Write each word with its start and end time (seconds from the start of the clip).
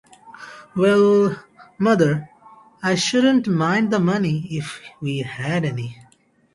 Well, 0.75 1.39
mother, 1.77 2.31
I 2.81 2.95
shouldn’t 2.95 3.45
mind 3.47 3.91
the 3.91 3.99
money 3.99 4.47
if 4.49 4.81
we 4.99 5.19
had 5.19 5.63
any. 5.63 5.95